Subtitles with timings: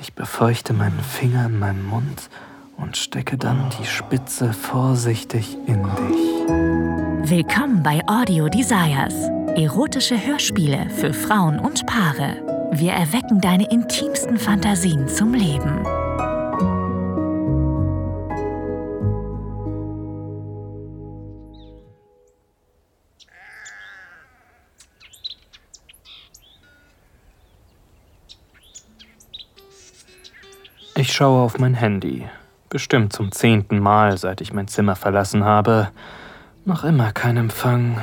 [0.00, 2.30] Ich befeuchte meinen Finger in meinen Mund
[2.76, 7.30] und stecke dann die Spitze vorsichtig in dich.
[7.30, 9.14] Willkommen bei Audio Desires.
[9.56, 12.70] Erotische Hörspiele für Frauen und Paare.
[12.72, 15.84] Wir erwecken deine intimsten Fantasien zum Leben.
[30.98, 32.26] Ich schaue auf mein Handy.
[32.70, 35.90] Bestimmt zum zehnten Mal, seit ich mein Zimmer verlassen habe.
[36.64, 38.00] Noch immer kein Empfang.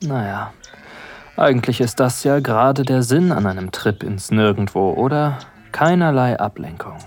[0.00, 0.52] Naja,
[1.36, 5.38] eigentlich ist das ja gerade der Sinn an einem Trip ins Nirgendwo, oder?
[5.72, 6.98] Keinerlei Ablenkung.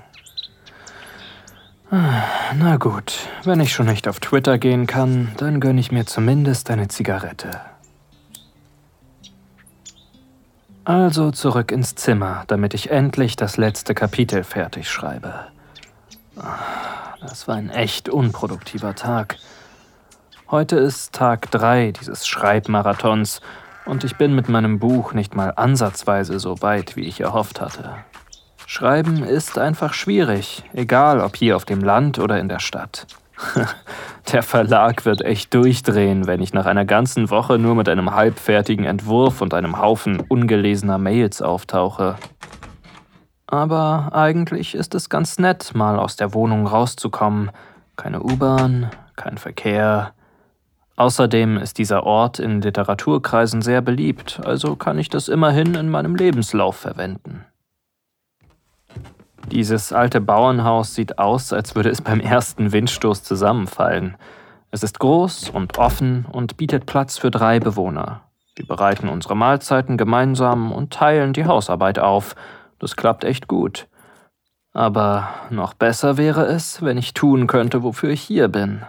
[1.89, 2.23] Ah,
[2.57, 6.69] na gut, wenn ich schon nicht auf Twitter gehen kann, dann gönne ich mir zumindest
[6.69, 7.61] eine Zigarette.
[10.85, 15.33] Also zurück ins Zimmer, damit ich endlich das letzte Kapitel fertig schreibe.
[17.19, 19.37] Das war ein echt unproduktiver Tag.
[20.51, 23.41] Heute ist Tag 3 dieses Schreibmarathons
[23.85, 27.95] und ich bin mit meinem Buch nicht mal ansatzweise so weit, wie ich erhofft hatte.
[28.67, 33.07] Schreiben ist einfach schwierig, egal ob hier auf dem Land oder in der Stadt.
[34.31, 38.85] Der Verlag wird echt durchdrehen, wenn ich nach einer ganzen Woche nur mit einem halbfertigen
[38.85, 42.15] Entwurf und einem Haufen ungelesener Mails auftauche.
[43.47, 47.51] Aber eigentlich ist es ganz nett, mal aus der Wohnung rauszukommen.
[47.95, 50.13] Keine U-Bahn, kein Verkehr.
[50.95, 56.15] Außerdem ist dieser Ort in Literaturkreisen sehr beliebt, also kann ich das immerhin in meinem
[56.15, 57.45] Lebenslauf verwenden.
[59.51, 64.17] Dieses alte Bauernhaus sieht aus, als würde es beim ersten Windstoß zusammenfallen.
[64.71, 68.21] Es ist groß und offen und bietet Platz für drei Bewohner.
[68.55, 72.35] Wir bereiten unsere Mahlzeiten gemeinsam und teilen die Hausarbeit auf.
[72.79, 73.87] Das klappt echt gut.
[74.73, 78.83] Aber noch besser wäre es, wenn ich tun könnte, wofür ich hier bin.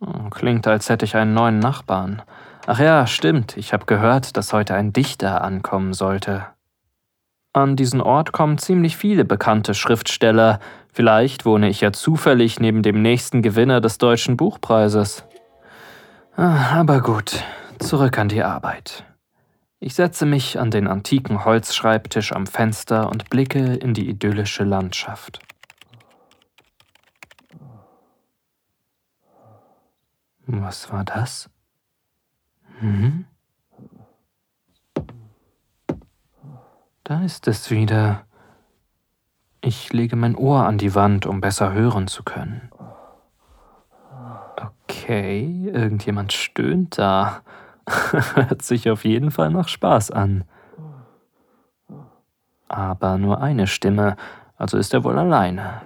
[0.00, 2.22] Hm, klingt, als hätte ich einen neuen Nachbarn.
[2.66, 6.46] Ach ja, stimmt, ich habe gehört, dass heute ein Dichter ankommen sollte.
[7.56, 10.60] An diesen Ort kommen ziemlich viele bekannte Schriftsteller.
[10.92, 15.24] Vielleicht wohne ich ja zufällig neben dem nächsten Gewinner des Deutschen Buchpreises.
[16.36, 17.42] Ah, aber gut,
[17.78, 19.04] zurück an die Arbeit.
[19.80, 25.40] Ich setze mich an den antiken Holzschreibtisch am Fenster und blicke in die idyllische Landschaft.
[30.46, 31.48] Was war das?
[32.80, 33.24] Hm?
[37.06, 38.24] Da ist es wieder.
[39.60, 42.68] Ich lege mein Ohr an die Wand, um besser hören zu können.
[44.60, 47.42] Okay, irgendjemand stöhnt da.
[48.34, 50.42] Hört sich auf jeden Fall nach Spaß an.
[52.66, 54.16] Aber nur eine Stimme,
[54.56, 55.82] also ist er wohl alleine.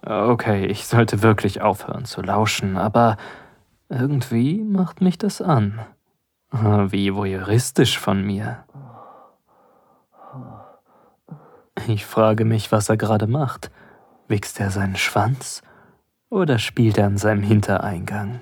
[0.00, 3.18] Okay, ich sollte wirklich aufhören zu lauschen, aber
[3.90, 5.84] irgendwie macht mich das an.
[6.56, 8.64] Wie voyeuristisch von mir.
[11.88, 13.72] Ich frage mich, was er gerade macht.
[14.28, 15.62] Wichst er seinen Schwanz
[16.30, 18.40] oder spielt er an seinem Hintereingang?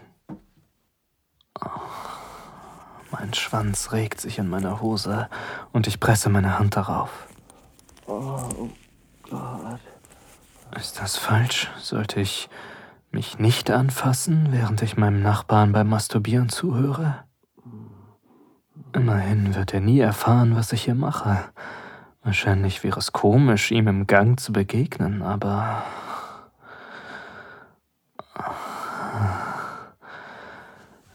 [1.58, 1.68] Oh,
[3.12, 5.28] mein Schwanz regt sich in meiner Hose
[5.72, 7.28] und ich presse meine Hand darauf.
[8.06, 8.68] Oh
[9.22, 9.80] Gott.
[10.76, 11.70] Ist das falsch?
[11.78, 12.50] Sollte ich
[13.10, 17.24] mich nicht anfassen, während ich meinem Nachbarn beim Masturbieren zuhöre?
[18.94, 21.38] Immerhin wird er nie erfahren, was ich hier mache.
[22.22, 25.82] Wahrscheinlich wäre es komisch, ihm im Gang zu begegnen, aber...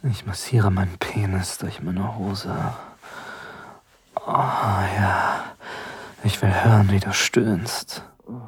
[0.03, 2.55] Ich massiere meinen Penis durch meine Hose.
[4.15, 5.43] Oh ja,
[6.23, 8.03] ich will hören, wie du stöhnst.
[8.27, 8.47] Oh.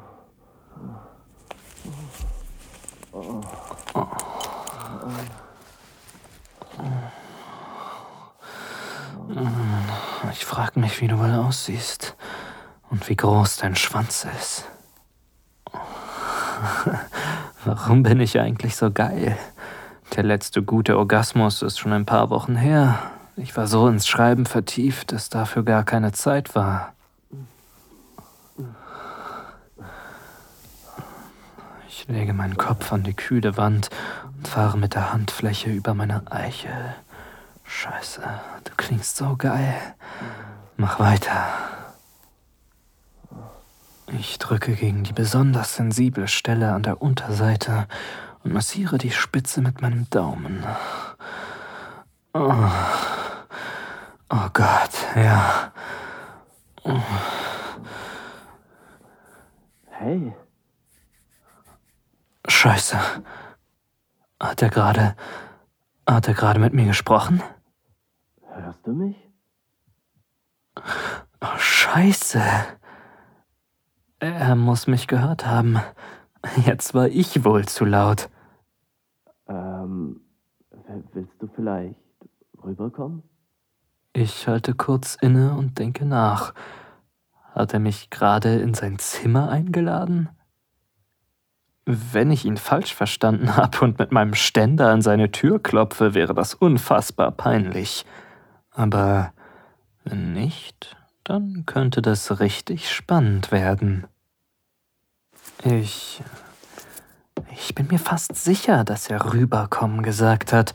[10.60, 12.14] Ich frage mich, wie du wohl aussiehst
[12.90, 14.66] und wie groß dein Schwanz ist.
[17.64, 19.38] Warum bin ich eigentlich so geil?
[20.14, 22.98] Der letzte gute Orgasmus ist schon ein paar Wochen her.
[23.36, 26.92] Ich war so ins Schreiben vertieft, dass dafür gar keine Zeit war.
[31.88, 33.88] Ich lege meinen Kopf an die kühle Wand
[34.36, 36.96] und fahre mit der Handfläche über meine Eichel.
[37.64, 38.20] Scheiße,
[38.64, 39.94] du klingst so geil.
[40.80, 41.46] Mach weiter.
[44.18, 47.86] Ich drücke gegen die besonders sensible Stelle an der Unterseite
[48.42, 50.64] und massiere die Spitze mit meinem Daumen.
[52.32, 52.54] Oh.
[54.30, 55.70] Oh Gott, ja.
[59.90, 60.32] Hey.
[62.48, 62.98] Scheiße.
[64.40, 65.14] Hat er gerade.
[66.08, 67.42] Hat er gerade mit mir gesprochen?
[68.54, 69.29] Hörst du mich?
[71.40, 72.42] Oh, Scheiße.
[74.20, 75.80] Er muss mich gehört haben.
[76.64, 78.28] Jetzt war ich wohl zu laut.
[79.48, 80.20] Ähm,
[81.12, 81.96] willst du vielleicht
[82.62, 83.22] rüberkommen?
[84.12, 86.54] Ich halte kurz inne und denke nach.
[87.54, 90.28] Hat er mich gerade in sein Zimmer eingeladen?
[91.86, 96.34] Wenn ich ihn falsch verstanden habe und mit meinem Ständer an seine Tür klopfe, wäre
[96.34, 98.04] das unfassbar peinlich.
[98.70, 99.32] Aber
[100.10, 104.06] wenn nicht, dann könnte das richtig spannend werden.
[105.64, 106.22] Ich.
[107.52, 110.72] Ich bin mir fast sicher, dass er rüberkommen gesagt hat.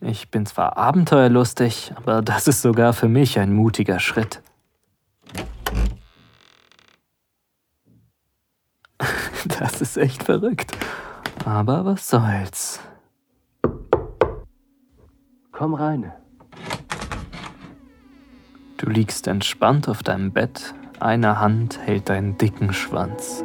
[0.00, 4.42] Ich bin zwar abenteuerlustig, aber das ist sogar für mich ein mutiger Schritt.
[9.46, 10.74] Das ist echt verrückt.
[11.44, 12.80] Aber was soll's.
[15.52, 16.14] Komm rein.
[18.84, 23.42] Du liegst entspannt auf deinem Bett, eine Hand hält deinen dicken Schwanz.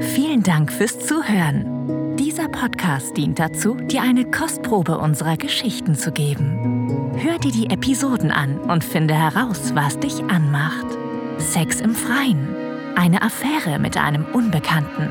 [0.00, 2.16] Vielen Dank fürs Zuhören.
[2.16, 7.12] Dieser Podcast dient dazu, dir eine Kostprobe unserer Geschichten zu geben.
[7.18, 10.86] Hör dir die Episoden an und finde heraus, was dich anmacht.
[11.36, 12.48] Sex im Freien,
[12.94, 15.10] eine Affäre mit einem Unbekannten,